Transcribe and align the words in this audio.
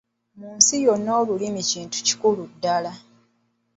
Mu 0.39 0.49
nsi 0.57 0.75
yonna 0.85 1.11
Olulimi 1.21 1.61
kintu 1.71 1.97
kikulu 2.07 2.43
ddala. 2.51 2.91